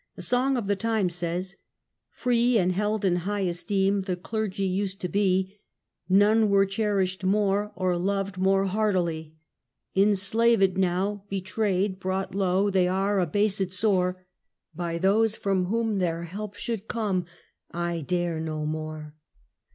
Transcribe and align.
A 0.17 0.23
song 0.23 0.57
of 0.57 0.65
the 0.65 0.75
time 0.75 1.11
says: 1.11 1.57
Free 2.09 2.57
and 2.57 2.71
held 2.71 3.05
in 3.05 3.17
high 3.17 3.41
esteem 3.41 4.01
the 4.01 4.15
clergy 4.15 4.65
used 4.65 4.99
to 5.01 5.07
be. 5.07 5.59
None 6.09 6.49
were 6.49 6.65
cherished 6.65 7.23
more, 7.23 7.71
or 7.75 7.95
loved 7.99 8.39
more 8.39 8.65
heartily. 8.65 9.35
Enslaved 9.95 10.75
now, 10.75 11.23
betrayed, 11.29 11.99
brought 11.99 12.33
low, 12.33 12.71
They 12.71 12.87
are 12.87 13.19
abased 13.19 13.73
sore 13.73 14.25
By 14.75 14.97
those 14.97 15.35
from 15.35 15.65
whom 15.65 15.99
their 15.99 16.23
help 16.23 16.55
should 16.55 16.87
come: 16.87 17.25
I 17.69 17.99
dare 18.01 18.39
no 18.39 18.65
more. 18.65 19.13